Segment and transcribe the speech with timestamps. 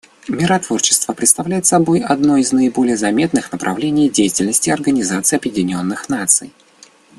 [0.27, 6.51] Миротворчество представляет собой одно из наиболее заметных направлений деятельности Организации Объединенных Наций.